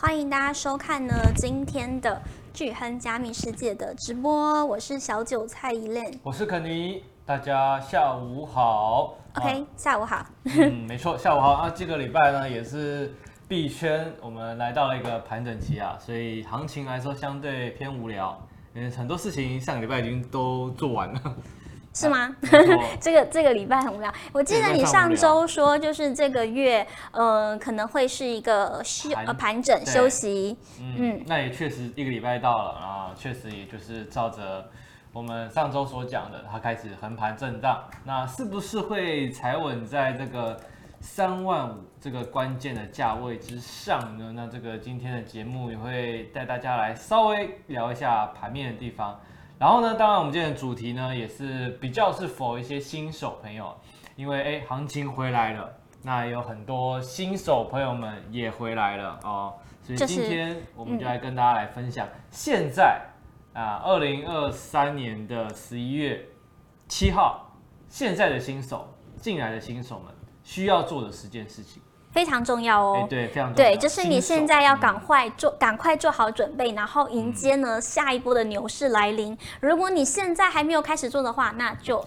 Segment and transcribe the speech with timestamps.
[0.00, 2.22] 欢迎大家收看呢今天的
[2.54, 9.16] 巨亨加密世界的直播，我是小韭菜 Elaine，我是肯尼，大家下午好。
[9.34, 10.24] OK，、啊、下午好。
[10.44, 11.50] 嗯，没错，下午好。
[11.50, 13.12] 啊，这个礼拜呢也是
[13.48, 18.40] 币圈，我们来到了一个盘整期啊，所以行情来说相对偏无聊，
[18.76, 21.20] 因为很多事情上个礼拜已经都做完了。
[21.98, 22.36] 是吗？
[23.00, 24.12] 这个这个礼拜很无聊。
[24.32, 30.56] 我记得你上周说，就是这个月，呃，可能会是一个休呃盘整休息。
[30.80, 34.70] 嗯，嗯，那也确实一个礼拜到了啊，确实也就是照着
[35.12, 37.82] 我们上周所讲的，它开始横盘震荡。
[38.04, 40.56] 那是不是会踩稳在这个
[41.00, 44.32] 三万五这个关键的价位之上呢？
[44.36, 49.18] 那这个今天的节目也会带大家来稍微聊一下盘面的地方。
[49.58, 53.76] 然后呢，当然我们今天的主题呢，也是比较是 for 一些新手朋友，
[54.14, 55.68] 因为哎，行情回来了，
[56.02, 63.00] 那有很多新手朋友们也回来了哦，所以今天我们就来跟大家来分享，现在
[63.52, 66.24] 啊，二零二三年的十一月
[66.86, 67.52] 七号，
[67.88, 71.82] 现在的新手进来的新手们需要做的十件事情。
[72.18, 73.70] 非常重要哦，对，非常重要。
[73.70, 79.38] 对，就是你现在要赶快做，赶快做好准备，然后迎接呢下一波的牛市来临。
[79.60, 82.04] 如果你现在还没有开始做的话，那就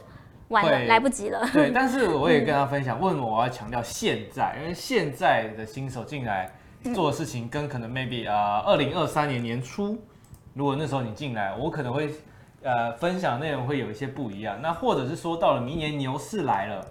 [0.50, 1.48] 晚了，来不及了。
[1.53, 4.58] 对， 但是我也跟他分享，为什么我要强调现在？
[4.62, 6.52] 因为现在的新手进来
[6.94, 9.98] 做的事情，跟可能 maybe 啊，二零二三年年初，
[10.53, 12.14] 如果那时候你进来，我可能会
[12.64, 14.62] 呃分享内容会有一些不一样。
[14.62, 16.86] 那或者是说，到了明年牛市来了。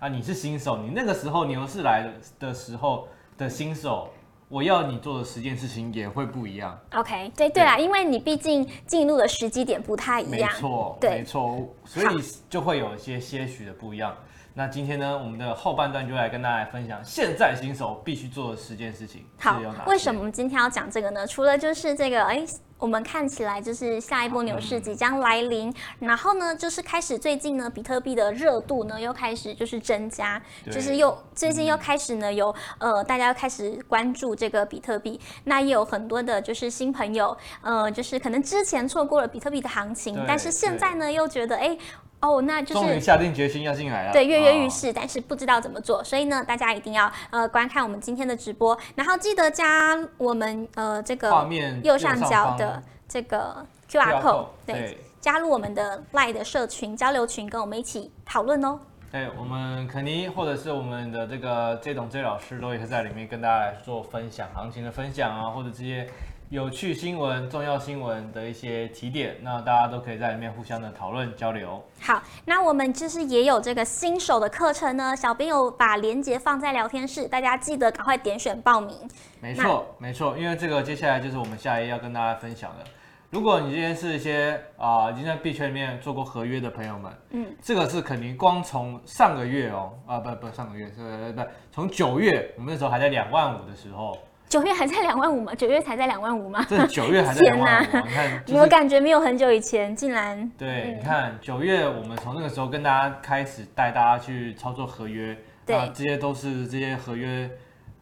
[0.00, 3.06] 啊，你是新手，你那个时候牛市来的的时候
[3.36, 4.08] 的新手，
[4.48, 6.78] 我要你做的十件事情也会不一样。
[6.94, 10.50] OK，对对啦，因为你毕竟进入的时机点不太一样。
[10.50, 14.16] 没错，对，没错，所以就会有一些些许的不一样。
[14.60, 19.24] 那今天呢，我们的后半段就来跟大家分享，现在新手必须做的十件事情。
[19.38, 21.26] 好，为什么我们今天要讲这个呢？
[21.26, 22.44] 除了就是这个，哎。
[22.78, 41.76] 我们看起来就是下一波牛市即将来临，然后呢，就是开始最近呢，比特币的热度呢又开始就是增加，就是又最近又开始呢有呃大家又开始关注这个比特币，那也有很多的就是新朋友，呃，就是可能之前错过了比特币的行情，但是现在呢又觉得哎。
[42.20, 44.12] 哦，那就是终于下定决心要进来了。
[44.12, 51.48] 对，跃跃欲试，但是不知道怎么做，所以呢，大家一定要呃观看我们今天的直播，然后记得加我们呃这个
[51.82, 58.78] 右上角的这个 QR code，对，加入我们的 LINE 的社群交流群，跟我们一起讨论哦。
[59.10, 66.06] 对，我们肯尼或者是我们的这个 J 董 J 老师都也是在里面跟大家来做分享，行情的分享啊，或者这些。
[66.50, 71.80] 有趣新闻、重要新闻的一些提点，那大家都可以在里面互相的讨论交流。
[72.00, 78.96] 好，那我们就是也有这个新手的课程呢，小编有把链接放在聊天室，大家记得赶快点选报名。
[79.40, 82.84] 没错，没错，因为这个接下来就是我们下一页要跟大家分享的。
[83.30, 94.18] 如果你今天是一些啊、呃、已经在币圈里面做过合约的朋友们，嗯，这个是肯定光从上个月哦，啊不不上个月是不从九月，我们那时候还在两万五的时候。
[94.50, 95.54] 九月还在两万五吗？
[95.54, 96.66] 九月才在两万五吗？
[96.68, 100.50] 这九月还在两万五，你看，我感觉没有很久以前，竟然。
[100.58, 107.48] 对，你看九月，我们从那个时候跟大家开始带大家去操作合约，对，这些都是这些合约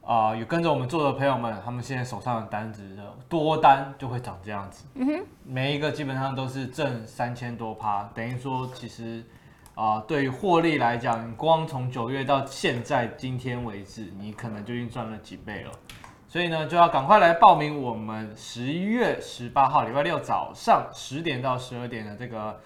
[0.03, 9.23] 啊，有跟着我们做的朋友们，他们现在手上的单子的多单就会长这样子，嗯哼，每一个基本上都是挣三千多趴，等于说其实
[9.75, 15.71] 啊，对于获利来讲，光从九月到现在今天为止，你可能就已经赚了几倍了。
[16.31, 22.61] 所以呢，就要赶快来报名我们十一月十八号礼拜六早上十点到十二点的这个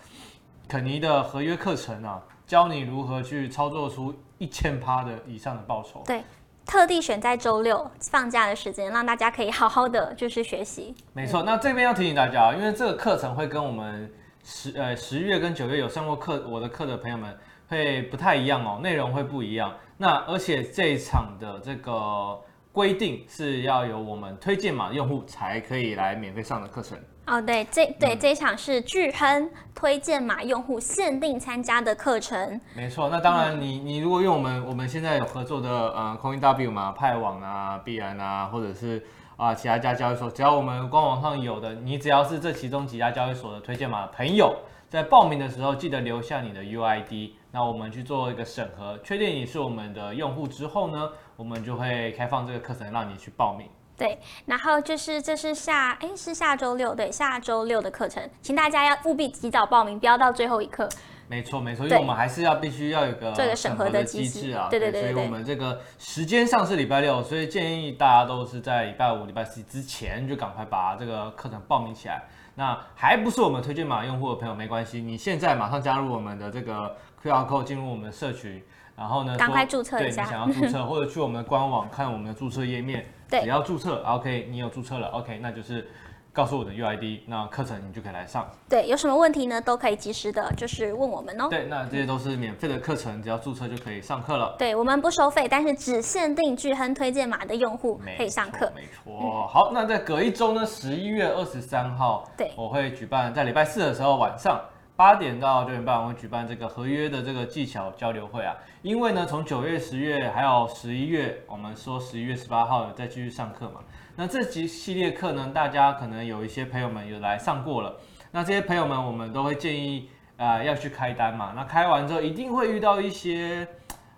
[0.67, 6.03] 肯尼的合约课程啊，教你如何去操作出一千趴的以上的报酬。
[6.05, 6.25] 对，
[6.67, 10.93] 特地选在周六放假的时间，让大家可以好好的就是学习。
[11.12, 14.12] 没错，那这边要提醒大家，因为这个课程会跟我们
[14.43, 19.72] 十呃十月跟九月有上过课我的课的朋友们会不太一样哦，内容会不一样。
[19.99, 22.41] 那而且这一场的这个。
[22.72, 27.41] 规定是要有我们推荐码用户才可以来免费上的课程哦。
[27.41, 32.59] 对，这对、嗯、这一场是巨亨推荐码用户限定参加的课程。
[32.74, 39.04] 没错，那当然你，你你如果用我们我们现在有合作的呃 CoinW 嘛、派网啊、币安啊，或者是
[39.36, 44.57] 啊、呃、其他家交易所，只要我们官网上有的，你只要是这其中几家交易所的推荐码朋友，
[44.89, 53.69] 在报名的时候记得留下你的 UID，那我们去做一个审核，确定你是我们的用户之后呢，我们就会开放这个课程让你去报名。
[53.97, 60.89] 对，然后就是这是下哎是下周六对下周六的课程，请大家要务必提早报名，不要到最后一刻。
[61.29, 72.23] 没错没错，因为我们还是要必须要有一个审核的机制啊，对对对，所以我们这个时间上是礼拜六，所以建议大家都是在礼拜五、礼拜四之前就赶快把这个课程报名起来。
[72.55, 78.63] 那还不是我们推荐码用户的朋友没关系，你现在马上加入我们的这个 QR code 进入我们的社群，
[79.03, 85.89] 然后呢，赶快注册一下，对，你想要注册或者去我们的官网看我们的注册页面， 对，只要注册，OK，你有注册了，OK，那就是。
[86.34, 88.51] 告诉我的 UID，那课程你就可以来上。
[88.66, 89.60] 对，有什么问题呢？
[89.60, 91.47] 都可以及时的，就是问我们哦。
[91.51, 94.57] 对，那这些都是免费的课程，只要注册就可以上课了。
[94.59, 98.72] 对，我们不收费，但是只限定巨亨推荐码的用户可以上课。
[98.75, 99.47] 没错、嗯。
[99.47, 104.59] 好，那在隔一周呢，十一月二十三号，对，我会举办在礼拜四的时候晚上
[104.94, 108.54] 八点到九点半，我会举办这个合约的这个技巧交流会啊。
[108.83, 113.80] 因为呢，从九月、十月还有十一月，我们说十一月十八号再继续上课嘛。
[114.15, 117.97] 那这集系列课呢，大家可能有一些朋友们有来上过了。
[118.30, 121.53] 那这些朋友们，我们都会建议啊、要去开单嘛。
[121.56, 123.66] 那开完之后，一定会遇到一些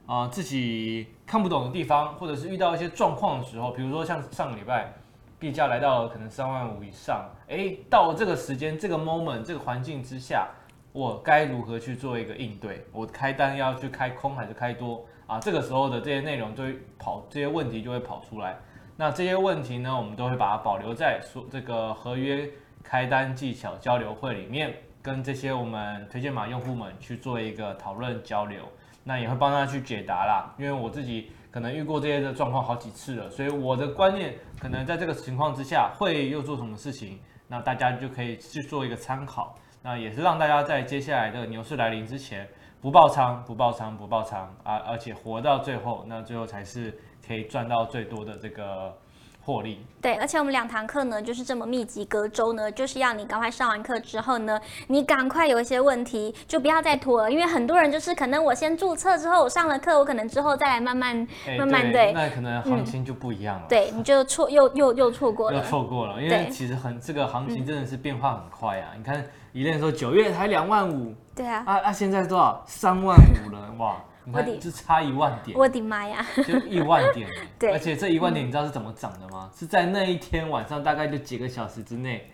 [0.06, 4.92] 啊、自己看不懂的地方，或者是遇到一些状况的时候，比如说像上个礼拜，
[5.38, 10.48] 币价来到了可能三万五以上，诶，到了这个时间、这个 moment、这个环境之下，
[10.94, 12.86] 我该如何去做一个应对？
[12.92, 15.40] 我开单要去开空还是开多啊？
[15.40, 18.56] 这个时候的这些内容就会跑，这些问题就会跑出来。
[18.96, 22.48] 那这些问题呢，我们都会把它保留在说这个合约
[22.84, 28.60] 开单技巧交流会里面，跟这些我们推荐码用户们去做一个讨论交流。
[29.02, 37.18] 那也会帮他去解答啦，因为我自己可能遇过这些的状况好几次了，所以我的观念可能在这个情况之下会又做什么事情，
[37.48, 39.58] 那大家就可以去做一个参考。
[39.84, 42.48] 那也是让大家在接下来的牛市来临之前
[42.80, 46.92] 不爆仓、不爆仓、不爆仓啊，而且活到最后，那最后才是。
[47.26, 48.94] 可以赚到最多的这个
[49.44, 49.84] 获利。
[50.00, 63.66] 对，而且我们两堂课呢，就是这么密集，隔周呢，就是要你赶快上完课之后呢，你赶快有一些问题，就不要再拖了，因为很多人就是可能我先注册之后，我上了课，我可能之后再来慢慢、欸、慢慢对，那可能行情就不一样了。
[63.66, 68.90] 嗯、对，你就错又又又错过了，又错过了，因为其实很这个行情真的是变化很快啊！
[68.94, 72.62] 嗯、你看，一练说九月才两万五，对啊，啊啊，现在多少？
[72.66, 73.96] 三万五了，哇！
[74.24, 77.28] 你看，就差一万点，我的妈呀，就一万点，
[77.58, 79.50] 对，而且这一万点你知道是怎么涨的吗？
[79.52, 82.30] 嗯、是在那一天晚上大概就几个小时之内，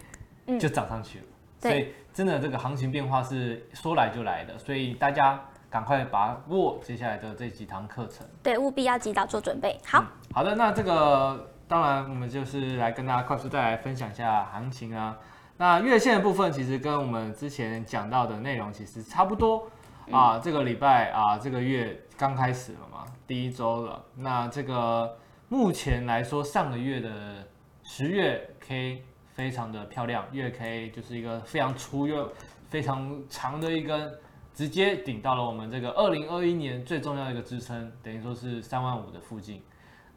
[0.58, 1.24] 就涨上去了。
[1.24, 9.78] 嗯、所以真的这个行情变化是说来就来的，所以大家赶快把握接下来的这几堂课程，对，务必要及早做准备。
[9.84, 15.16] 好、嗯，好的，那这个当然我们就是来跟大家快速再来分享一下行情啊。
[15.56, 19.68] 那月线的部分其实跟我们之前讲到的内容其实差不多。
[20.10, 24.04] 啊，这个礼拜啊，这个月刚开始了嘛，第一周了。
[24.16, 25.16] 那这个
[25.48, 27.46] 目前来说，上个月的
[27.84, 29.04] 十月 K
[29.34, 32.28] 非常的漂亮，月 K 就是一个非常粗又
[32.68, 34.12] 非常长的一根，
[34.52, 39.62] 直接顶到了我们这个二零二一年最重要的一个支撑，等于说是三万五的附近。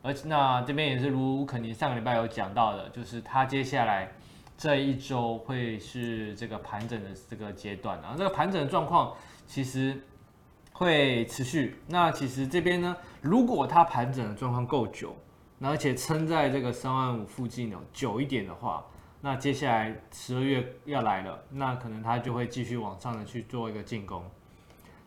[0.01, 4.11] 而那这边也是如肯尼上个礼拜有讲到的，就是它接下来
[4.57, 9.13] 这一周会是这个盘整的这个阶段啊，这个盘整的状况。
[9.45, 10.01] 其实
[10.71, 11.75] 会持续。
[11.87, 15.15] 那其实这边呢，如果它盘整的状况够久，
[15.59, 18.85] 那而且撑在这个三万五附近哦，久一点的话，
[19.21, 24.23] 那接下来十二月要来了，那可能它就会继续往上的去做一个进攻。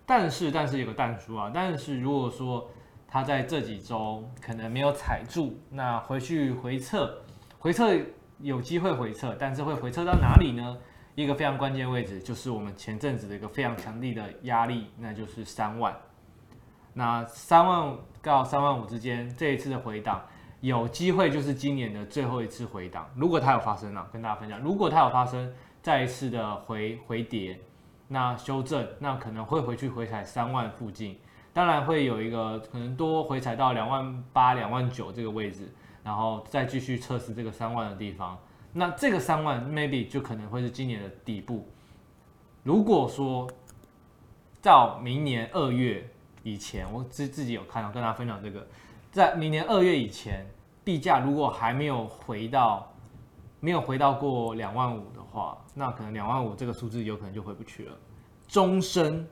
[0.07, 2.71] 但是，但是有个但书啊，但是如果说
[3.09, 7.23] 它在这几周可能没有踩住，那回去回撤，
[7.59, 7.93] 回撤
[8.39, 10.79] 有机会回撤，但是会回撤到哪里呢？
[11.17, 15.97] 一个非常关键位置，就是我们前阵子的一个非常强力的压力，那就是三万。
[16.93, 20.23] 那三万到三万五之间，这一次的回档，
[20.61, 23.11] 有机会就是今年的最后一次回档。
[23.17, 27.59] 如果它有发生了，跟大家分享，如果它有发生再一次的回回跌，
[28.09, 31.19] 那修正，那可能会回去回踩三万附近，
[31.55, 35.73] 当然会有一个可能多回踩到两万八、两万九这个位置，
[36.05, 38.37] 然后再继续测试这个三万的地方。
[38.79, 41.67] 那这个三万 maybe 就可能会是今年的底部。
[42.63, 43.51] 如果说
[44.61, 46.07] 到明年二月
[46.43, 48.67] 以前，我自自己有看到，跟大家分享这个，
[49.11, 50.45] 在明年二月以前，
[50.85, 52.93] 币价如果还没有回到
[53.61, 57.97] 没有回到过两万五的话，那可能两万五这个数字有可能就回不去了，
[58.47, 59.27] 终身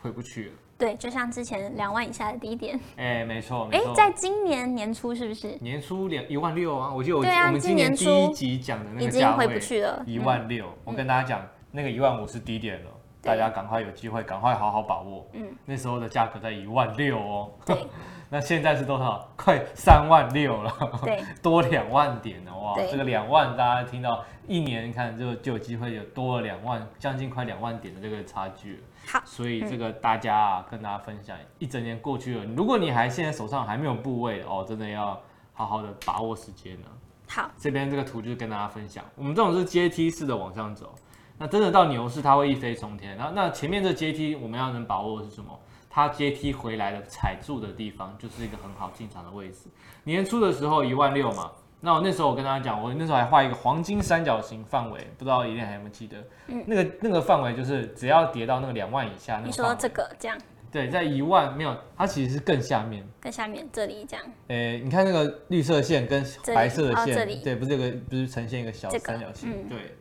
[0.00, 0.52] 回不去了。
[0.78, 5.56] 对，就像之前两万以下的低点， 哎，没错，哎，在今年年初是不是？
[5.60, 10.66] 年初两一万六啊，我记得我我们今年第一集讲的那个价位，已经回不去了，一万六。
[10.84, 12.90] 我跟大家讲，那个一万五是低点了，
[13.26, 15.26] 大家赶快有机会，赶快好好把握。
[15.32, 17.50] 嗯，那时候的价格在一万六哦。
[17.64, 17.86] 对，
[18.30, 19.28] 那现在是多少？
[19.36, 22.76] 快三万六了，对， 多两万点了哇！
[22.90, 28.82] 这个两万，大家听到一年看就就有机会有多了两万，将近快两万点的这个差距了。
[29.06, 35.20] 好，所以这个大家啊，跟大家分享，一整年过去了，如果你还现在手上还没有部位哦，真的要
[35.52, 36.86] 好好的把握时间呢。
[37.28, 40.94] 好，这边这个图就是跟大家分享，我们这种是阶梯式的往上走，
[41.38, 43.16] 那真的到牛市它会一飞冲天。
[43.16, 45.58] 然后那前面这阶梯我们要能把握的是什么？
[45.88, 49.68] 它阶梯回来的踩住的地方，就是一个很好进场的位置。
[50.04, 51.50] 年初的时候一万六嘛，
[51.80, 56.16] 那我那时候我跟大家讲，我那时候还画一个黄金三角形范围，不知道一定还有没有记得？
[56.48, 59.46] 嗯，那个那个范围就是只要跌到那个两万以下，那个。
[59.46, 60.38] 你说这个这样？
[60.70, 64.26] 对，在一万没有，它其实是更下面，更下面这里这样。
[64.48, 66.22] 诶，你看那个绿色线跟
[66.54, 69.50] 白色的线，对，不是有个不是呈现一个小三角形？
[69.50, 69.96] 这个嗯、对，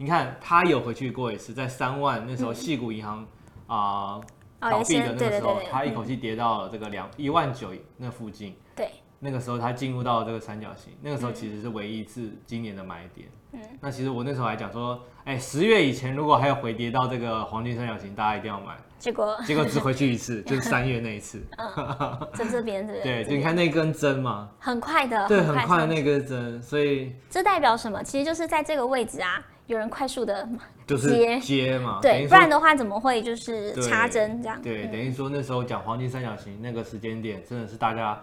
[0.00, 3.26] 你看他有回去过一次，在三万那时候，细谷银行
[3.66, 4.14] 啊。
[4.14, 4.24] 呃
[4.60, 8.54] 倒闭的那个时候，他一口气跌到了这个两一万九那附近。
[8.76, 13.26] 对，那个时候他进入到了这个三角形，那个时候其实是唯一一次今年的买点。
[13.52, 18.76] 嗯，那其实我那时候还讲说，哎，十月以前如果还有回跌到这个黄金三角形，大家一定要买。
[18.98, 21.42] 结果结果只回去一次， 就是三月那一次。
[21.56, 23.00] 嗯，在这边对。
[23.00, 28.02] 对，就你看那根针嘛，很快的，对，很快的那根针，所以这代表什么？
[28.02, 29.42] 其实就是在这个位置啊。
[29.70, 30.48] 有人快速的
[30.84, 34.60] 接接嘛，对，不然的话怎么会就是插针这样？
[34.60, 38.20] 对，等于说那时候讲黄金三角形那个时间点，真的是大家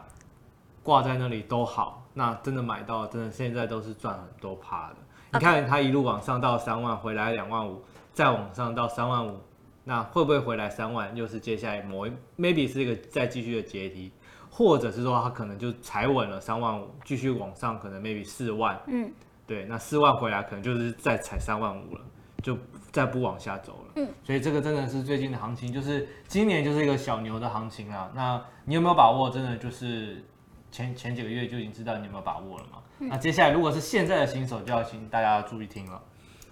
[0.84, 4.96] 挂在那里都好，那真的买到，真的现在都是赚很多趴的。
[5.32, 9.40] 你看它一路往上到三万，回来两万五，再往上到三万五，
[9.86, 11.16] 那会不会回来三万？
[11.16, 14.12] 又是接下来某一 maybe 是一个再继续的阶梯，
[14.50, 19.10] 或者是说它可能就踩稳了三万五，继续往上，可能 maybe 四万，嗯。
[19.48, 22.02] 对，那四万回来可能就是再踩三万五了，
[22.44, 22.58] 就
[22.92, 23.94] 再不往下走了。
[23.96, 28.12] 嗯，所以这个真的是最近的行情，就是今年就是一个小牛的行情啊。
[28.14, 29.30] 那你有没有把握？
[29.30, 30.22] 真的就是
[30.70, 32.80] 前前几个月就已经知道你有没有把握了嘛？
[33.00, 36.02] 嗯、那接下来如果是现在的新手，就要请大家注意听了。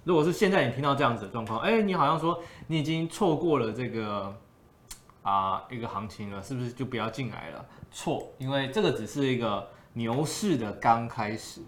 [0.05, 4.33] 如果是现在你听到这样子的状况，哎，你好像说你已经错过了这个
[5.21, 7.65] 啊一个行情了，是不是就不要进来了？
[7.91, 11.61] 错，因为这个只是一个牛市的刚开始。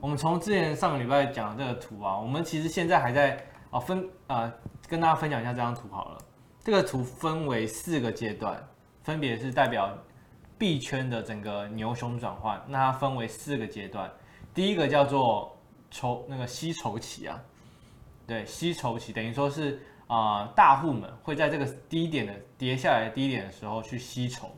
[0.00, 4.52] 我们从之前上个礼拜讲的这个图啊，我们其实现在还在啊分啊、
[4.88, 6.18] 跟大家分享一下这张图好了。
[6.64, 8.62] 这个图分为四个阶段，
[9.02, 9.96] 分别是代表
[10.58, 12.60] 币圈的整个牛熊转换。
[12.66, 14.10] 那它分为四个阶段，
[14.52, 15.56] 第一个叫做
[15.90, 17.40] 筹那个吸筹期啊，
[18.26, 24.50] 对，吸筹期等于说是啊、大户们会在这个低点的跌下来低点的时候去吸筹。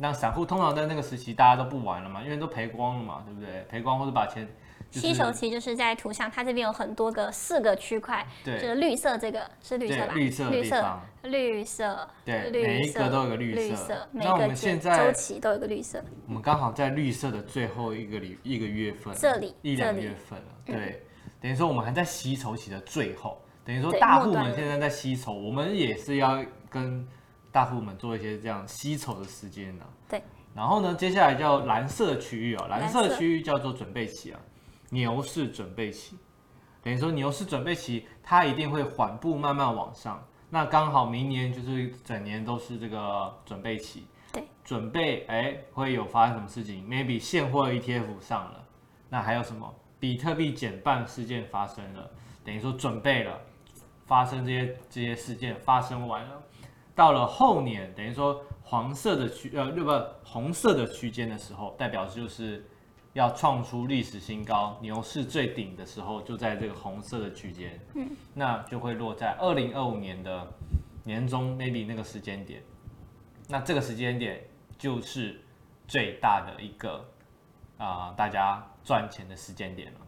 [0.00, 3.62] 那散户通常在那个时期大家都不玩了嘛，因为都赔光了嘛，对不对？
[3.68, 4.48] 赔光或者把钱、
[4.90, 10.12] 吸筹期就是在图像，它这边有很多个四个区块，对，就是绿色这个是绿色吧？
[10.14, 13.60] 绿色绿色绿色，对，每一个都有个绿色。
[13.60, 14.48] 绿色，每个
[14.96, 16.02] 周期都有个绿色。
[16.26, 27.06] 我们刚好在绿色的最后一个里一个月份，这里一两月份了，对，嗯、等于说我们还在吸筹期的最后，等于说大户们现在在吸筹，我们也是要跟。
[27.52, 29.90] 大户们做一些这样吸筹的时间呢、啊？
[30.08, 30.22] 对。
[30.54, 34.40] 然后呢，接下来叫蓝色区域啊，蓝色区域叫做准备期啊，
[34.90, 36.16] 牛市准备期。
[36.82, 40.22] 等于说牛市准备期，它一定会缓步慢慢往上。
[40.48, 44.06] 那刚好明年就是整年都是这个准备期。
[44.32, 44.42] 对。
[44.64, 48.64] 准备哎，会有发生什么事情？Maybe 现货 ETF 上了，
[49.08, 49.72] 那还有什么？
[50.00, 52.10] 比特币减半事件发生了，
[52.42, 53.38] 等于说准备了，
[54.06, 56.42] 发生这些这些事件发生完了。
[56.94, 62.66] 到了后年，等于说黄色的区呃，不红色的区间的时候，代表就是
[63.14, 70.46] 要创出历史新高，牛市最顶的时候就在这个红色的区间，嗯，那就会落在二零二五年的
[71.04, 72.62] 年中 maybe 那个时间点，
[73.48, 74.44] 那这个时间点
[74.76, 75.40] 就是
[75.88, 77.04] 最大的一个
[77.78, 80.00] 啊、呃，大家赚钱的时间点了。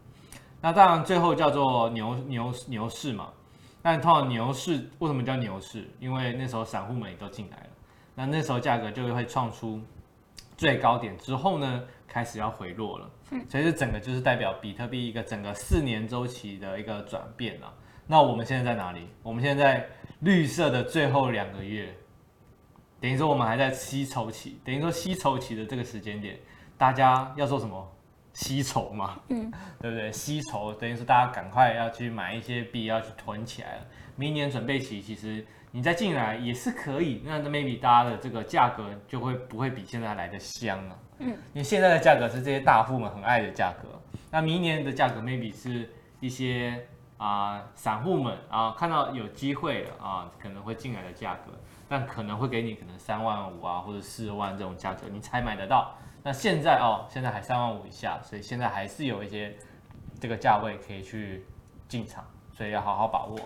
[0.61, 3.29] 那当然最后叫做牛牛牛市嘛。
[3.83, 5.87] 但通常牛市为什么叫牛市？
[5.99, 7.69] 因为那时候散户们也都进来了，
[8.15, 9.79] 那那时候价格就会创出
[10.57, 13.09] 最高点之后呢，开始要回落了。
[13.49, 17.73] 所以这整个就是代表比特币一个整个四年周期的一个转变了。
[18.07, 19.07] 那我们现在在哪里？
[19.21, 21.93] 我们现在在绿色的最后两个月，
[23.01, 26.39] 等于说我们还在吸筹期，等于说吸筹期的这个时间点，
[26.77, 27.92] 大家要做什么？
[28.33, 30.11] 吸筹嘛，嗯，对不对？
[30.11, 33.85] 吸筹等于是大家赶快要去买一些币，要去囤起来了。
[34.15, 37.21] 明年准备期，其实你再进来也是可以。
[37.25, 40.95] 那 maybe 大家的这个价格就会不会比现在来的香啊？
[41.19, 43.87] 嗯，因为现在的价格是这些大户们很爱的价格。
[44.31, 46.87] 那明年的价格 maybe 是一些
[47.17, 51.51] 啊、呃、散户们啊看到有机会了啊可能会进来的价格。
[51.89, 55.95] 但可能会给你可能三万五啊或者四万这种价格，你才买得到。
[56.23, 59.55] 那现在哦，现在还三万五以下，所以现在还是有一些
[60.21, 61.45] 这个价位可以去
[61.89, 63.37] 进场，所以要好好把握。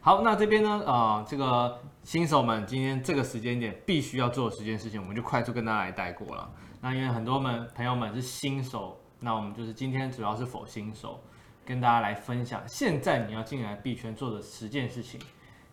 [0.00, 6.50] 好，那这边呢，呃，这个新手们今天这个时间点必须要做的十件事情，我们就快速跟大家来带过了。
[6.80, 11.20] 那因为很多们朋友们是新手，那我们就是今天主要是否新手，
[11.64, 15.20] 跟大家来分享现在你要进来币圈做的十件事情。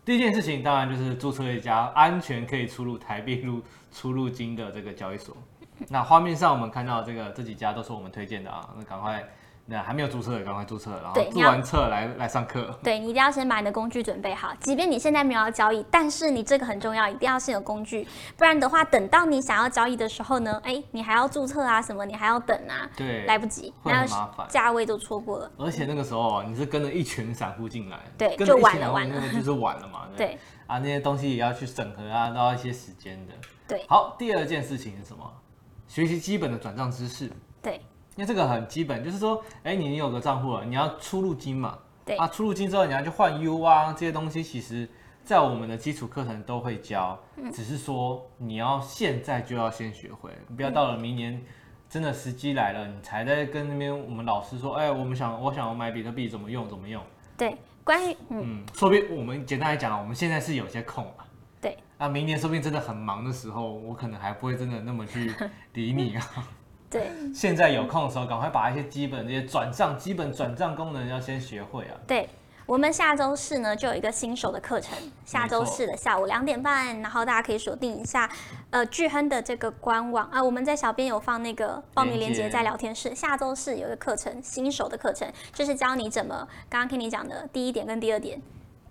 [0.04, 5.36] 第一件事情当然就是注册一家安全可以出入台币入出入金的这个交易所。
[5.88, 9.22] 那画面上我们看到这个这几家都是我们推荐的啊，那赶快。
[9.70, 12.76] 那还没有注册的，赶快注册，然后注完册来来上课。
[12.82, 18.04] 对，你一定要先把你的工具准备好，即便你现在没有要交易，但是你这个很重要，一定要先有工具，
[18.36, 25.48] 不然的话，等到你想要交易的时候呢，哎，你还要注册啊什么，你还要等啊，对，来不及，会很麻烦，价位都错过了。
[25.56, 33.32] 而且那个时候你是跟着一群散户进来，对，就晚了，晚了，那个就是晚了嘛， 对，对啊，那些东西也要去审核啊，都要一些时间的。
[33.68, 35.32] 对，好，第二件事情是什么？
[35.86, 37.30] 学习基本的转账知识。
[37.62, 37.80] 对。
[38.20, 41.78] 因为这个很基本，就是说，哎，你有个账户了，你要出入金嘛？
[42.04, 44.86] 对啊，出入金之后你要去换 U 啊，这些东西其实，
[45.24, 51.42] 在我们的基础课程都会教，嗯、只是说你要现在就要先学会，不要到了明年
[51.88, 57.02] 真的时机来了，你才在跟那边我们老师说，哎，我们想我想要买比特币怎么用怎么用？
[57.38, 61.24] 对，关于嗯，嗯，说不定我们简单来讲，我们现在是有些空啊。
[61.58, 65.32] 对，啊，明年说不定真的很忙的时候，我可能还不会真的那么去
[65.72, 66.22] 理你啊。
[66.90, 71.94] 对，现在有空的时候，赶快把一些基本这些转账、基本转账功能要先学会啊。
[72.04, 72.28] 对，
[72.66, 78.28] 我们下周四呢就有一个新手的课程，下周四的下午两点半，然后大家可以锁定一下，
[78.70, 83.14] 呃，巨亨的这个官网啊，我们在小编有放那个报名链接在聊天室。
[83.14, 88.42] 下周四有一个课程，新手的课程，就是教你怎么刚刚听你讲的第一点跟第二点，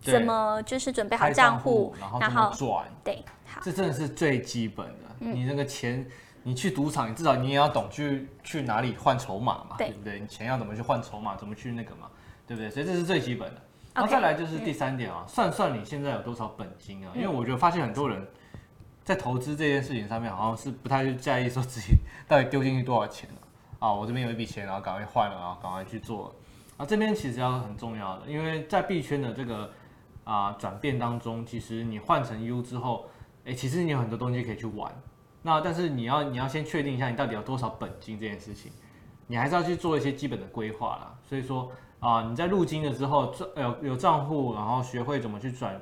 [0.01, 2.85] 怎么就是准备好账户，然后转。
[3.03, 6.07] 对，好，这真的是最基本的，嗯、你那个钱。
[6.43, 10.19] 你去赌场，你至少你也要懂去去哪里换筹码嘛，对，对不对？
[10.19, 12.09] 你钱要怎么去换筹码，怎么去那个嘛，
[12.47, 12.69] 对不对？
[12.69, 13.61] 所以这是最基本的。
[13.93, 17.11] 然后再来就是第三点啊，嗯、算算你现在有多少本金啊？
[17.15, 18.25] 因为我觉得发现很多人
[19.03, 23.29] 在投资这件事情上面，好像是不太去在意说自己到底丢进去多少钱
[23.79, 23.91] 啊。
[23.91, 26.33] 我这边有一笔钱，然后赶快换了，然后赶快去做。
[26.77, 29.69] 啊，这边其实要很重要的，因为在币圈的这个
[30.23, 33.07] 啊转变当中，其实你换成 U 之后，
[33.43, 34.89] 哎，其实你有很多东西可以去玩。
[35.41, 38.71] 那但是你要你要先确定一下你到底有多少本金这件事情，
[39.27, 41.17] 你还是要去做一些基本的规划啦。
[41.23, 41.71] 所以说
[42.01, 45.81] 啊、你在入金了之后，有有账户，然后学会怎么去转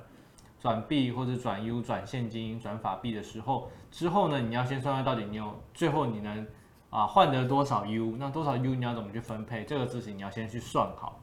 [0.60, 6.48] 转币或者转 U 转现金转法币的时候，之后呢，你要先算算到底你有最后你能
[6.90, 11.22] 啊换得多少 U，那多少 U 你要怎么去分配，这个事情你要先去算好。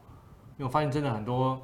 [0.57, 1.61] 因为我发现真的很多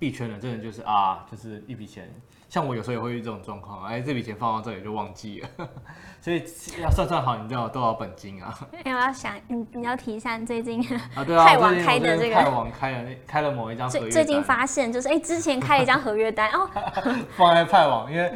[0.00, 2.12] 币圈的真的就是啊，就是一笔钱。
[2.52, 5.48] 像我有时候也会遇这种状况，哎，这笔钱放到这里就忘记了，
[6.20, 6.44] 所以
[6.82, 8.54] 要算算好，你知道多少本金啊？
[8.84, 16.68] 因为我要想，你你要提一下你最近啊，对啊， 派网开的这个派网开了开了某一张合约单，最近发现就是哎，之前开了一张合约单哦，
[17.38, 18.30] 放在派网，因为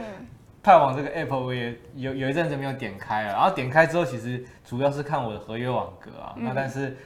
[0.62, 6.96] 派网这个 app 我也有有一阵子没有点开了，然后点开之后，其实主要是看我的合约网格啊，那但是。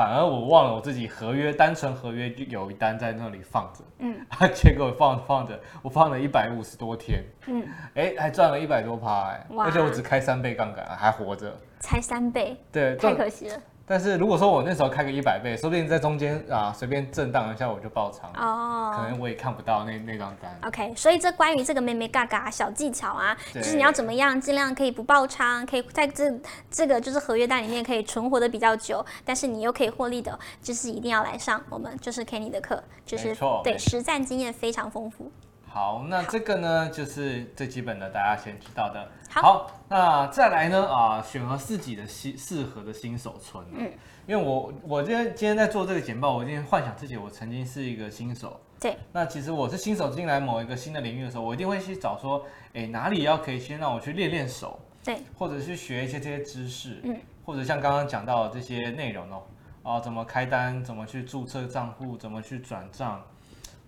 [0.00, 4.18] 反而我忘了我自己合约，单纯合约就有一单在那里放着，嗯，
[4.54, 7.62] 结果放放着，我放了一百五十多天，嗯，
[7.94, 13.58] 哎，还赚了一百多趴，哎，而且我只开三倍杠杆，还活着，才三倍，对，太可惜了。
[13.90, 20.56] 但是如果说我那时候开个一百倍，说不定在中间啊随便震荡一下我就爆仓哦，可能我也看不到那那张单。
[20.62, 26.32] OK，所以这关于这个妹妹嘎嘎小技巧啊，就是你要怎么样尽量可以不爆仓，可以在这
[26.70, 35.28] 这个就是合约单里面可以存活的比较久，但是你又可以获利的，就是一定要来上我们就是 Kenny 的课，就是对实战经验非常丰富。
[35.72, 39.08] 好，那这个呢，就是最基本的，大家先知道的。
[39.28, 43.64] 好，好，那再来呢，啊，选合自己的新适合的新手村。
[43.72, 43.88] 嗯，
[44.26, 48.60] 因为我我今天今天在做这个简报，我今天幻想自己我曾经是一个新手。
[48.80, 48.96] 对。
[49.12, 54.76] 那其实我是新手进来某一个新的领域的时候，我一定会去找说，哎，哪里要可以先让我去练练手。
[55.04, 55.22] 对。
[55.38, 57.00] 或者去学一些这些知识。
[57.04, 57.16] 嗯。
[57.44, 59.42] 或者像刚刚讲到的这些内容哦，
[59.84, 63.22] 啊，怎么开单，怎么去注册账户，怎么去转账，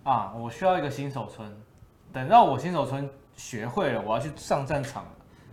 [0.04, 1.52] 啊，我需要一个新手村。
[2.12, 5.10] 等到我新手村学会了，我要去上战场了，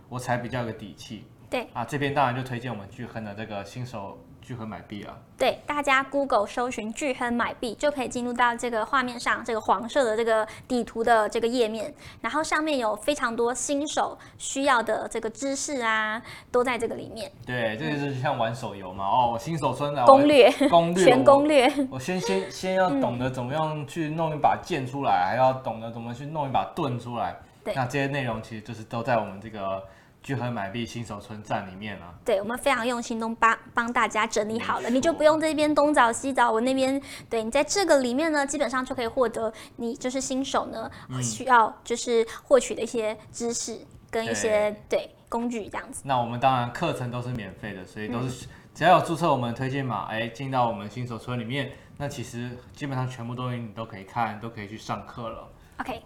[0.08, 1.24] 我才比较有底气。
[1.50, 5.18] 对啊，这边当然就推荐我们巨亨的这个新手巨亨买币啊。
[5.36, 17.32] 对，大家 Google 搜寻巨亨买币就可以进入到这个画面上，这个黄色的这个底图的这个页面，然后上面有非常多新手需要的这个知识啊，都在这个里面。
[17.44, 21.66] 对，这就是像玩手游嘛，哦，我新手村的攻略，攻略，全攻略。
[21.90, 27.36] 我，我先先先要懂得怎么样去弄一把剑出来，嗯、还要懂得怎么去弄一把盾出来。
[27.64, 29.82] 对，那这些内容其实就是都在我们这个。
[30.22, 43.78] 巨亨买币新手村站里面啊，对，我们非常用心，都帮帮大家整理好了，你就不用这边东找西找，我那边，对，你在这个里面呢，基本上就可以获得你就是新手呢、嗯、需要就是获取的一些知识
[44.10, 46.02] 跟一些对，对工具这样子。
[46.04, 55.48] 那我们当然课程都是免费的，所以都是只要有注册我们推荐码，哎，进到我们新手村里面，那其实基本上全部东西你都可以看，都可以去上课了。
[55.78, 56.02] OK。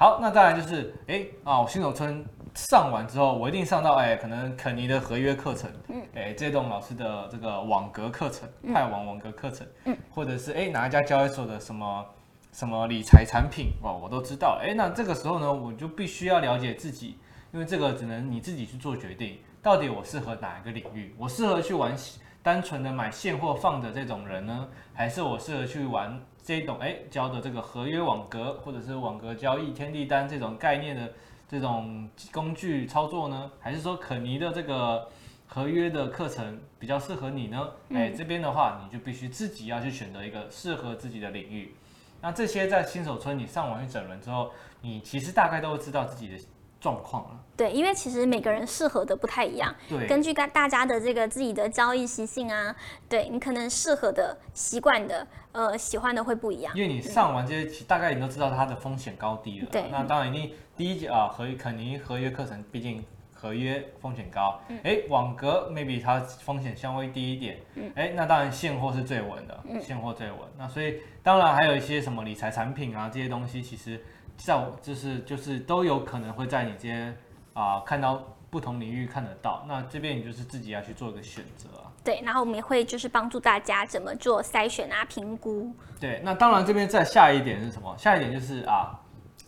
[0.00, 12.06] 好，那再来就是，哎啊，我新手村上完之后，我一定上到哎，可能肯尼的合约课程，嗯，哎，这栋老师的这个网格课程，派网网格课程，嗯，或者是哎哪一家交易所的什么
[12.50, 17.18] 什么理财产品哦，我都知道，哎，那这个时候呢，我就必须要了解自己，
[17.52, 21.94] 因为这个只能你自己去做决定，到底我适合哪一个领域，我适合去玩
[22.42, 26.18] 单纯的买现货放的这种人呢，还是我适合去玩？
[26.42, 31.12] 这一种哎教的这个合约网格或者是网格交易天地单这种概念的
[31.48, 35.08] 这种工具操作呢，还是说可尼的这个
[35.46, 37.68] 合约的课程比较适合你呢？
[37.90, 41.74] 哎，这边的话你就必须自己要去选择一个适合自己的领域。
[42.20, 44.50] 那这些在新手村你上完一整轮之后，
[44.80, 46.38] 你其实大概都会知道自己的。
[46.80, 52.74] 状况了，对，因为其实每个人适合的不太一样，对，根据大大家的这个自己的交易习性啊，
[53.06, 56.74] 对你可能适合的、习惯的、呃喜欢的会不一样。
[56.74, 59.68] 因为你上完这些，大概你都知道它的风险高低了。
[59.70, 64.58] 对，那当然一定第一节啊，合约肯定合约课程，毕竟合约风险高。
[64.82, 67.58] 哎、嗯，网格 maybe 它风险稍微低一点。
[67.74, 70.38] 嗯，哎，那当然现货是最稳的，现货最稳。
[70.56, 74.02] 那所以当然还有一些什么理财产品啊这些东西，其实。
[74.44, 77.16] 在就是就是都有可能会在你这边
[77.52, 81.92] 啊看到不同领域看得到，那这边你就是自己要去做一个选择啊。
[82.02, 85.70] 对，然后我们也会就是帮助大家怎么做筛选啊、评估。
[86.00, 87.94] 对，那当然这边再下一点是什么？
[87.98, 88.98] 下一点就是啊，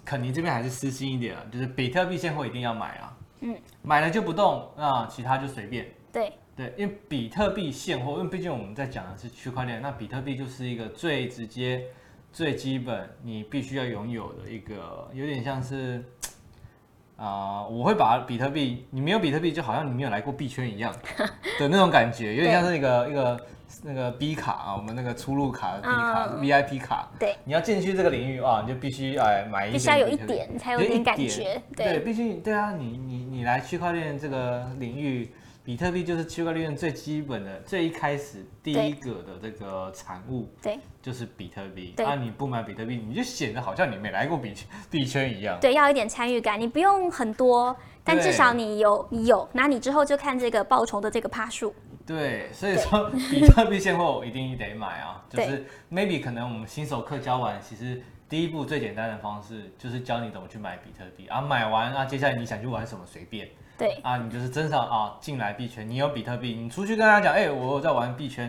[0.05, 3.16] 肯尼这边还是私心一点啊，就是比特币现货一定要买啊。
[3.40, 5.90] 嗯，买了就不动，那其他就随便。
[6.12, 11.87] 对对，因为比特币现货，因为毕竟我们在讲的是区块链，那比特币就是一个最直接。
[12.33, 16.03] 最基本你必须要拥有的一个，有点像是
[17.16, 20.95] 啊、呃，我会把比特币，你没有比特币，就好像你没有来过币圈一样
[21.61, 23.47] 的那种感觉，有点像是一个一个
[23.83, 27.11] 那个 B 卡啊，我们那个出入卡的 B 卡、嗯、VIP 卡。
[27.18, 31.62] 对，你要进去这个领域啊，你就必须哎买一点，必须要有一点才有点感觉。
[31.77, 35.31] 对，毕竟对啊，你你你来区块链这个领域。
[35.64, 41.94] 比特币就是区块链最基本的、最一开始第一个的这个产物，对，就是比特币。
[41.96, 45.57] 那，啊，你不买比特币，你就显得好像你没来过币圈币圈一样。
[45.61, 51.72] 对，要一点参与感，你不用很多，但至少你有，你有，那你之后就看这个报酬的这个趴数。
[52.05, 63.48] 对，所以说比特币现货一定得买啊， 就是 maybe 可能我们新手课教完，其实第一步最简单的方式就是教你怎么去买比特币啊，买完啊，接下来你想去玩什么随便。
[63.83, 68.49] 对啊，你就是真上啊，进来币圈，你有比特币，你出去跟他讲，哎、欸，我有在玩币圈，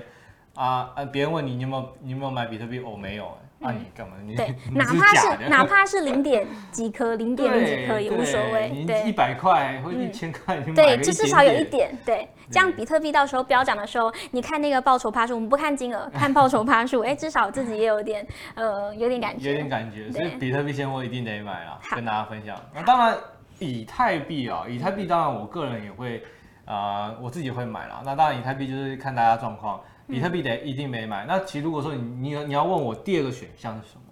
[0.54, 2.80] 啊啊，别人问你你有没有你有没有买比特币？
[2.80, 4.16] 我、哦、没有，那、啊、你干嘛？
[4.24, 22.56] 你对，哪怕是哪 怕是零点几颗，零点零几颗也无所谓，对，一百块或一千块，嗯、对，就至少有一点，对，这样比特币到时候飙涨的时候，你看那个报酬趴数，我们不看金额，看报酬趴数，哎、欸，至少自己也有点呃，有点感觉，有点感觉，所以比特币现货一定得买啊，跟大家分享。
[22.76, 23.18] 那当然。
[23.64, 26.24] 以太币啊，以太币当然我个人也会，
[26.66, 28.02] 啊、呃，我自己会买啦。
[28.06, 31.26] 那当然以太币就是看大家状况，比特币得一定没买。
[31.26, 34.04] 那其实如果说你你你要问我第二个选项是什么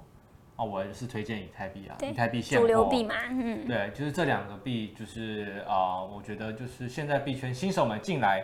[0.55, 2.41] 啊，我是推荐以太币啊，以太币。
[2.41, 8.43] 主流币嘛，嗯，对，就是这两个币，就是啊、呃，我觉得就是现在币圈新手们进来，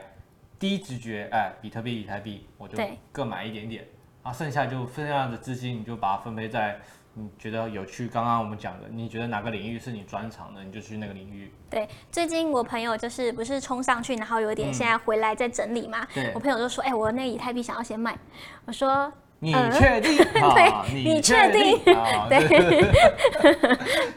[0.57, 2.77] 第一直觉，哎，比特币、以太币，我就
[3.11, 3.85] 各买一点点，
[4.27, 6.77] 啊，剩下就剩下的资金你就把它分配在。
[7.19, 8.07] 你觉得有趣？
[8.07, 11.51] 刚刚我们讲的，你觉得哪个领域是你专长的，你就去那个领域。
[11.67, 16.03] 对，最近我朋友就是不是冲上去，然后有点现在回来在整理嘛。
[16.03, 16.31] 嗯、对。
[16.35, 18.15] 我朋友就说：“哎、欸，我那个以太币想要先卖。”
[18.65, 20.15] 我说：“你确定？
[20.35, 21.79] 嗯、对，你确定？
[22.29, 22.37] 对。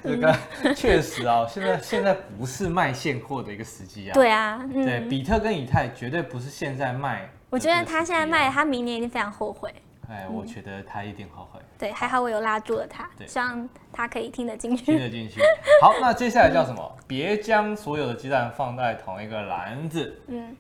[0.03, 4.13] 这个确实啊，现在现在不是卖现货的一个时机啊。
[4.13, 4.61] 对啊。
[4.75, 7.31] 嗯、对，比特跟以太绝对不是现在卖。
[7.49, 9.73] 我觉得他现在卖，他明年一定非常后悔。
[10.11, 11.61] 哎，我觉得他一定后悔。
[11.79, 14.85] 对，还好我有拉住了他，希望他可以听得进去。
[14.85, 15.41] 听得进去。
[15.81, 16.97] 好，那接下来叫什么？
[17.07, 20.21] 别将所有的鸡蛋放在同一个篮子。
[20.27, 20.57] 嗯，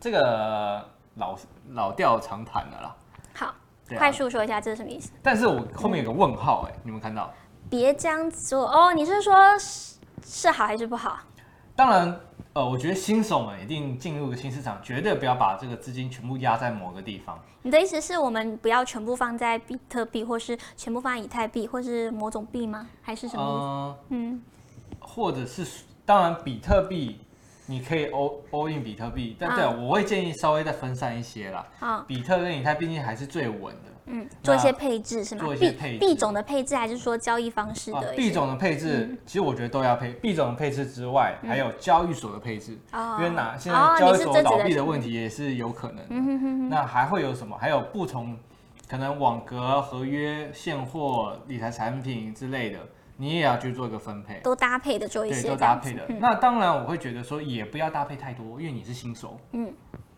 [0.00, 2.96] 这个老老调常谈的啦。
[3.32, 3.54] 好，啊、
[3.96, 5.12] 快速说一下这是什么意思？
[5.22, 7.32] 但是我后面有个问号、欸，哎、嗯，你们看到？
[7.70, 11.20] 别将所哦，你是说是是好还是不好？
[11.76, 12.20] 当然。
[12.52, 17.38] 呃，我觉得新手们一定进入个新市场，绝对不要把这个资金全部压在某个地方。
[17.62, 22.88] 你的意思是我们不要全部放在比特币，或是全部放在以太币，或是某种币吗？
[23.02, 23.52] 还是什么意思？
[23.52, 24.42] 呃、嗯，
[24.98, 25.64] 或者是
[26.04, 27.20] 当然比特币，
[27.70, 31.64] 你可以 all all in 比特币，但对、啊，我会建议稍微再分散一些啦。
[31.78, 33.90] 啊，比特跟以太毕竟还是最稳的。
[34.06, 35.44] 嗯，做一些配置是吗？
[35.44, 38.12] 做一些配置，币种的配置还是说交易方式的？
[38.16, 40.12] 币种的配置，嗯、其实我觉得都要配。
[40.14, 46.68] 币种的配置之外，还有交易所的配置，嗯、因为哪现在交易所倒闭的问题也是有可能。
[46.68, 47.56] 那还会有什么？
[47.56, 48.36] 还有不同，
[48.88, 52.80] 可能网格、合约、现货、理财产品之类的，
[53.20, 54.40] 你也要去做一个分配。
[54.40, 55.42] 都搭配的做一些。
[55.42, 56.06] 对，都搭配的。
[56.08, 59.38] 嗯、那当然，我会觉得说也不要搭配太多，因为你是新手。
[59.52, 59.72] 嗯。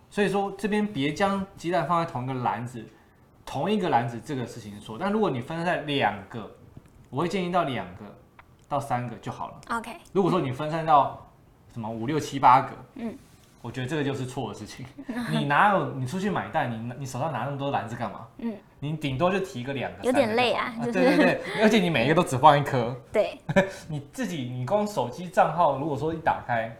[0.09, 2.87] 所以说这边别将鸡蛋放在同一个篮子。
[3.45, 6.49] 同一个篮子这个事情是错，但如果你分散在两个，
[7.11, 8.05] 我会建议到两个
[8.69, 9.61] 到三个就好了。
[9.77, 9.91] OK。
[10.13, 11.29] 如果说你分散到
[11.73, 13.19] 什么五六七八个，嗯，
[13.63, 14.85] 我觉得这个就是错的事情。
[15.31, 18.27] 你哪有你出去买蛋，你你手上拿那么多篮子干嘛？
[18.39, 20.75] 嗯，你顶多就提个两个，有点累啊。
[20.83, 22.95] 对对对， 而且你每一个都只放一颗。
[23.11, 23.39] 对。
[23.89, 26.77] 你自己你光手机账号，如果说一打开，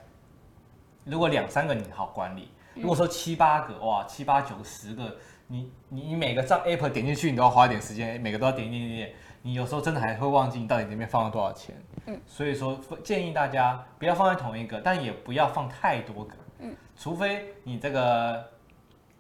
[1.05, 5.17] 如果两三个你好管理，如果说七八个哇，七八九十个。
[5.49, 9.13] 你你你每个账 app 点进去，你都要花一点时间，每个都要点点点点。
[9.43, 11.75] 你有时候真的还会忘记你到底里面放了多少钱。
[12.07, 16.35] 嗯，所以说建议大家不要放在同一个，但也不要放太多个。
[16.63, 18.51] 嗯，除非你这个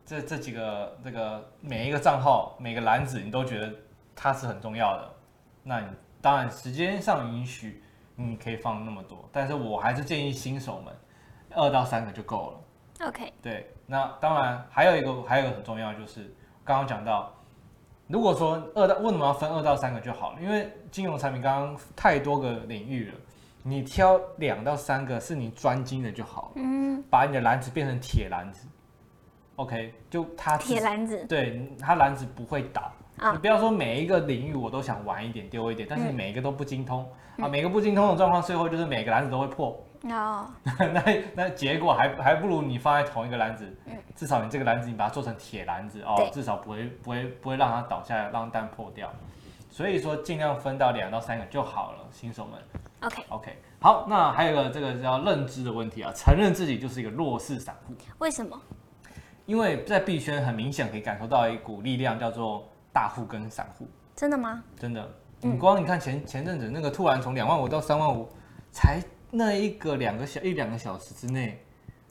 [0.06, 3.72] 这这几个这个每一个账号每个篮子你都觉得
[4.14, 5.10] 它是很重要的，
[5.62, 5.86] 那你
[6.20, 7.82] 当然时间上允许
[8.14, 10.94] 你可以放那么多，但是我还是建议新手们
[11.50, 13.08] 二到三个就够了。
[13.08, 17.34] OK，对，那当然还有一个，还有一个很重要就是刚刚讲到，
[18.06, 20.40] 如果说二到为什么要分二到三个就好了？
[20.40, 23.14] 因为金融产品刚刚太多个领域了，
[23.62, 26.52] 你挑两到三个是你专精的就好了。
[26.56, 28.66] 嗯，把你的篮子变成铁篮子
[29.56, 32.90] ，OK，就它铁篮子，对，它篮子不会倒。
[33.18, 39.78] 啊，你不要说每一个领域我都想玩一点丢一点，但是每一个都不精通、嗯、啊，每个不精通的状况，最后就是每个篮子都会破。
[40.10, 49.08] 哦， 那那结果还还不如你放在同一个篮子，嗯，至少你这个篮子你把它做成铁篮子哦，至少不会不会不会让它倒下来，让蛋破掉。
[49.70, 52.58] 所以说尽量分到两到三个就好了，新手们。
[53.02, 57.94] OK OK，好，那还有一个这个叫认知的问题啊，承认自己就是一个弱势散户。
[58.18, 58.60] 为什么？
[59.46, 63.88] 因为在币圈很明显可以感受到一股力量，叫做大户跟散户。
[64.14, 64.62] 真的吗？
[64.78, 65.08] 真的，
[65.40, 68.28] 你光你看前前阵子那个突然从两万五到三万五，
[68.70, 69.02] 才。
[69.34, 71.64] 那一个两个小一两个小时之内，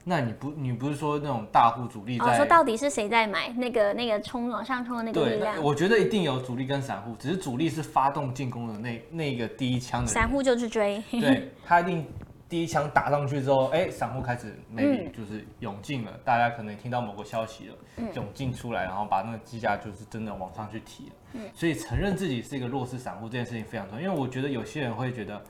[0.03, 2.25] 那你不你不是说那种大户主力在？
[2.25, 5.55] 哦，说到底是谁在买那个那个冲往上冲的那个力量？
[5.55, 10.07] 对，我觉得一定有主力跟散户，只是主力是发动进攻的那那个第一枪的。
[10.07, 11.03] 散户就去追。
[11.11, 12.07] 对， 他一定
[12.49, 17.75] 第一枪打上去之后，哎，散户开始 maybe 就是涌进了，嗯、大家可能听到某个消息了，
[18.15, 21.11] 涌进出来，然后把那个机价就是真的往上去提了。
[21.33, 25.41] 嗯，所以承认自己是一个弱势散户这件事情非常重要，因为我觉得有些人会觉得。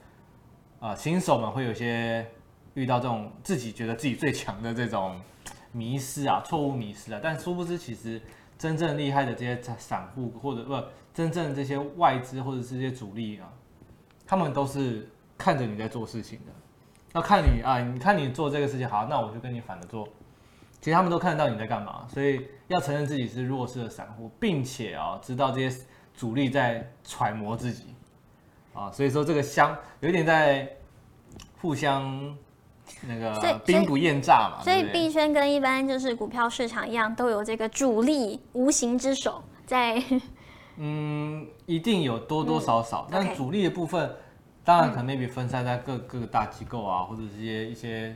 [0.82, 2.26] 啊、呃，新手们会有些
[2.74, 5.20] 遇到这种自己觉得自己最强的这种
[5.72, 8.22] 迷失啊，错误迷失啊，但殊不知其实
[8.58, 13.52] 真正厉害的这些散户或者不真正这些外资或者是这些主力啊，
[14.26, 16.52] 他们都是看着你在做事情的，
[17.14, 20.08] 要看你啊，你看你做这个事情好，那我就跟你反着做，
[20.80, 27.94] 其实他们都看得到你在干嘛，所以要承认自己是弱势的散户，并且啊，知道这些主力在揣摩自己。
[28.74, 30.66] 啊，所以说这个相有一点在
[31.60, 32.34] 互相
[33.08, 40.04] 那个兵不厌诈嘛，所以币圈跟一般就是股票市场一样，都有这个主力无形之手在。
[40.78, 44.10] 嗯，一定有多多少少，嗯、但主力的部分
[44.64, 48.16] 当然可能 maybe 分散在各各个大机构啊，或者是一些一些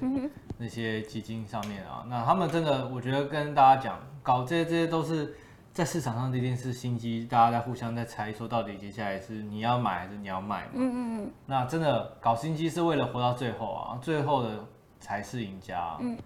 [0.57, 2.05] 那些基金上面啊。
[2.09, 5.35] 那他们真的，我觉得跟大家讲，搞这些这些都是。
[5.75, 10.71] 在市场上这件事心机，大家在互相在猜，说到底接下来是你要买还是你要卖嘛？
[10.75, 11.31] 嗯嗯嗯。
[11.45, 14.65] 那真的搞心机是为了活到最后啊，最后的
[15.01, 15.97] 才是赢家。
[15.99, 16.17] 嗯。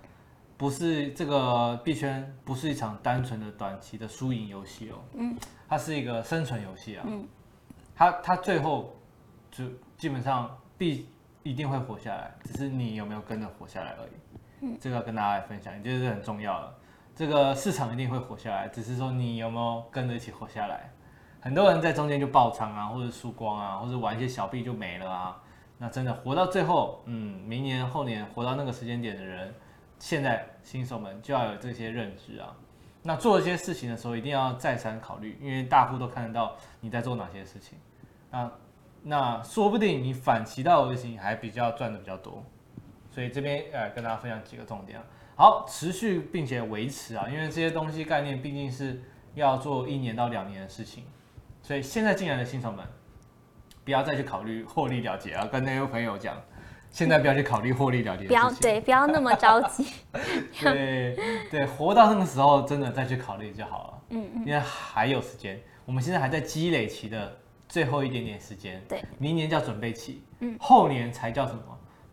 [0.56, 4.96] 不是这个币圈不是一场单纯的短期的输赢游戏哦。
[5.16, 5.36] 嗯。
[5.68, 7.06] 它是一个生存游戏啊。
[7.08, 7.28] 嗯。
[7.96, 8.96] 它它最后
[9.50, 9.66] 就
[9.98, 11.10] 基本上必
[11.42, 14.12] 一定会活下来，只是你有没有跟着活下来而已。
[14.62, 14.78] 嗯。
[14.80, 16.76] 这个要跟大家来分享，也就是很重要的。
[17.20, 20.90] 这个市场一定会活下来，只是说你有没有跟着一起活下来。
[21.42, 25.44] 很多人在中间就爆仓啊，或者输光啊，或者玩一些小币就没了啊。
[25.78, 29.54] 那真的活到最后，嗯，明年后年活到那个时间点的人，
[29.98, 32.56] 现在新手们就要有这些认知啊。
[33.04, 37.78] 那做一些事情的时候，一定要再三考虑，因为大户都看得到你在做哪些事情。
[38.32, 38.50] 那
[39.04, 42.42] 那说不定你反其道而行，还比较赚的比较多。
[43.12, 45.04] 所以这边呃跟大家分享几个重点啊。
[45.40, 49.02] 好，持续并且维持啊，因为这些东西概念毕竟是
[49.36, 51.06] 要做一年到两年的事情。
[51.62, 52.86] 所以现在进来的新手们，
[53.86, 55.46] 不要再去考虑获利了结啊！
[55.46, 56.36] 跟那位朋友讲，
[56.92, 58.28] 现在不要去考虑获利了结。
[58.28, 59.88] 不要对，不要那么着急。
[60.60, 61.18] 对
[61.50, 64.02] 对，活到那个时候，真的再去考虑就好了。
[64.10, 64.46] 嗯嗯。
[64.46, 67.38] 因为还有时间，我们现在还在积累期的
[67.70, 68.84] 最后一点点时间。
[68.90, 69.02] 对。
[69.18, 71.62] 明年叫准备期，嗯，后年才叫什么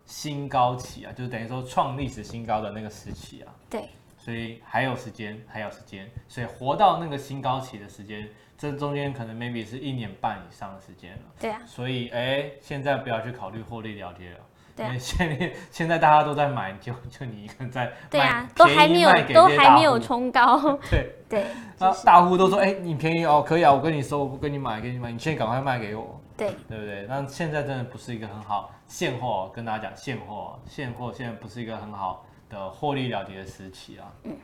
[0.07, 1.13] 新高期啊？
[1.13, 3.53] 就是等于说创历史新高的那个时期啊。
[3.69, 3.89] 对。
[4.17, 8.27] 所以还有时间，还有时间，所以活到那个新高期的时间。
[8.59, 14.39] 这中间可能 maybe 是一年半以上的时间了，对啊，所以哎，现在不要去考虑获利了结了，
[14.75, 20.59] 对啊，因为现在现在大家都在买，就就你一个人在对啊，都还没有都还没有冲高，
[20.91, 21.45] 对对，
[21.79, 27.07] 那大户都说哎，你便宜哦，可以啊，我跟你收，我不跟你买，给你买，你现在赶快卖给我，对对不对？
[27.09, 34.37] 那现在真的不是一个很好现货，跟大家讲现货，现货现在不是一个很好的获利了结的时期啊，嗯。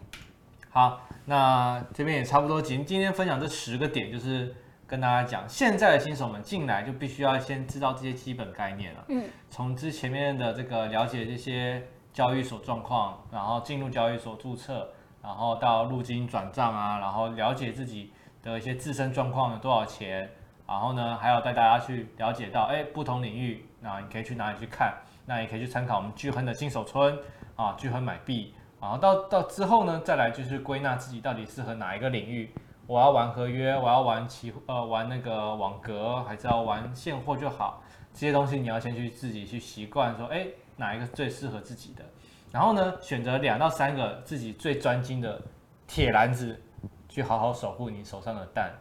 [0.74, 2.62] 好，那这边也差不多。
[2.62, 9.05] 今今天分享这十个点，就是跟大家讲，现在的新手们进来就必须要先知道这些基本概念了。
[9.09, 14.88] 嗯，从之前面的这个了解这些交易所状况，然后进入交易所注册，
[15.22, 18.11] 然后到入金转账啊，然后了解自己
[18.42, 20.31] 的一些自身状况有多少钱，
[20.66, 24.94] 然后呢，还有带大家去了解到，哎，不同领域，那你可以去哪里去看？
[25.27, 27.18] 那也可以去参考我们巨亨的新手村
[27.57, 28.55] 啊，巨亨买币。
[28.81, 32.53] 然后到到之后呢，再来就是归纳自己到底适合哪一个领域。
[32.87, 37.83] 我要玩合约，我要玩期呃玩那个网格，还是要玩现货就好。
[38.12, 40.46] 这些东西你要先去自己去习惯，说哎
[40.77, 42.05] 哪一个最适合自己的。
[42.51, 45.40] 然后呢，选择两到三个自己最专精的
[45.87, 46.61] 铁篮子，
[47.09, 48.72] 去好好守护你手上的蛋，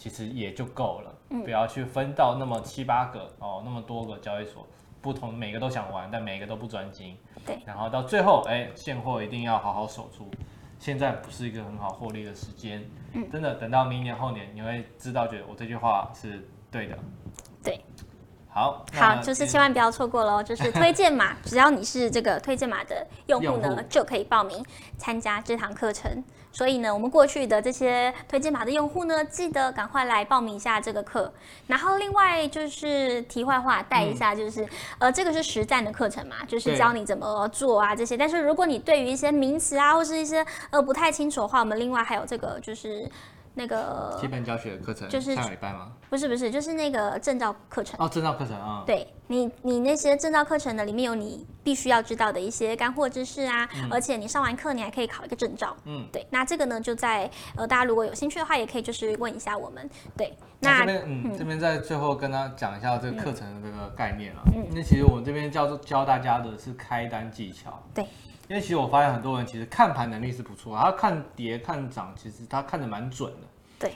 [0.00, 1.14] 其实也就够了。
[1.44, 4.66] 不要去分到那么七八个哦，那么多个交易所。
[5.02, 7.14] 不同，每个都想玩，但每个都不专精。
[7.44, 10.30] 对，然后到最后，哎，现货一定要好好守住。
[10.78, 12.82] 现在不是一个很好获利的时间。
[13.12, 16.98] 嗯，真的，等到明年后年，你会知道，觉得我这句话是对的。
[17.62, 17.80] 对，
[18.48, 20.42] 好，好，就是千万不要错过喽。
[20.44, 24.62] 就是推荐码，只要你是这个推荐码的用户呢，户就可以报名
[24.98, 26.22] 参加这堂课程。
[26.52, 31.32] 所以呢，我们过去的这些推荐码的用户呢，记得赶快来报名一下这个课。
[31.66, 38.16] 然后另外就是题外话带一下，就是、嗯、呃，这个是实战的课程嘛，就是教你怎么做啊这些。
[38.16, 43.08] 但是如果你对于一些名词啊或是一些呃不太清楚的话，我们另外还有这个就是。
[43.54, 45.92] 那个基本教学的课程就是下礼拜吗？
[46.08, 48.82] 不是不是，就是那个证照课程哦，证照课程啊。
[48.86, 55.76] 对你，你那些证照课程的里面有你必须要知道的一些干货知识啊，嗯、而且你上完课你还可以考一个证照。
[55.84, 59.88] 嗯，对，那这个呢就在呃，大家如果有兴趣的话，也可以就是问一下我们。
[60.16, 64.42] 对，那，那这边嗯，嗯这边在最后跟他讲一下这个课程的这个概念啊。
[64.54, 67.80] 嗯，那其实我们这边教教大家的是开单技巧。
[67.94, 68.06] 对。
[68.50, 73.46] 因为其实我发现很多人其实看盘能力是不错，他看跌看涨，其实他看得蛮准的。
[73.78, 73.92] 对，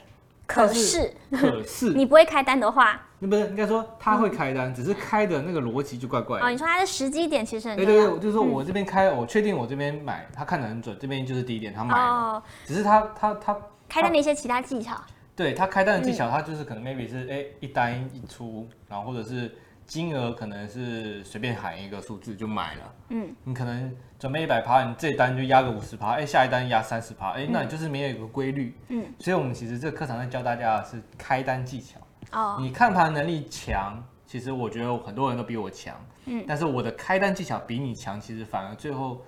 [0.46, 6.46] 可是可是你不会开单的话， 那不是应该说他会开单，嗯、只是开的那个逻辑就怪怪的。
[6.46, 12.04] 哦，你说他的时机点其实很对对对，就是说我这边开，嗯、我确定我这边买，他看得很准，这边就是低点，他买了。
[12.04, 14.94] 哦，只是他他他开单的一些其他技巧。
[15.34, 19.52] 对他开单的技巧，他就是可能 maybe 是哎一单一出，然后或者是。
[19.86, 32.00] 金额可能是随便喊一个数字就买了，嗯，你可能准备一百趴，你这一单就压个五十趴，哎，下一单压三十趴，哎，那你就是没有一个规律，嗯，所以我们其实这个课堂在教大家的是开单技巧，
[32.32, 35.94] 哦，你看盘能力强，其实我觉得很多人都比我强，
[36.26, 39.22] 嗯，但是我的开单技巧比你强，其实反而最后。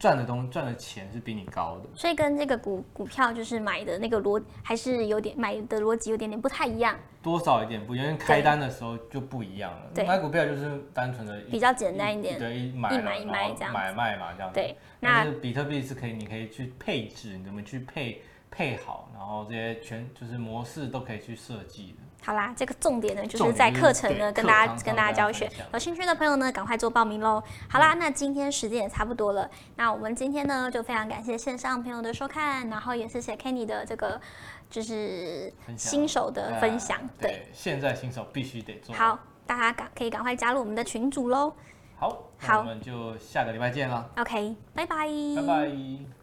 [0.00, 9.90] 赚的东赚的钱是比你高的，所以跟这个股股票就是买的那个逻还是有点买的逻辑有点点不太一样，多少一点不一样，因为开单的时候就不一样了。
[9.94, 14.54] 对，买股票就是单纯的比较简单一点，对，一买一买一卖这样，买卖嘛这样子。
[14.54, 21.98] 对，那比特币是可以，你可以去配置，你怎么去配配好，然后这些全就是模式都可以去设计的。
[22.22, 27.42] 好啦，这个重点呢，就是在课程呢跟大家跟大家教学，有兴趣的朋友呢，赶快做报名喽。
[27.68, 34.20] 好啦，那今天时间也差不多了，那我们今天呢就非常感谢线上朋友的收看，然后也谢谢 Kenny 的这个
[34.68, 36.98] 就是新手的分享。
[37.18, 38.94] 对，现在新手必须得做。
[38.94, 41.52] 好，大家赶可以赶快加入我们的群组喽。
[41.96, 44.10] 好，好，我们就下个礼拜见了。
[44.16, 45.06] OK，拜拜。
[45.36, 46.19] 拜拜。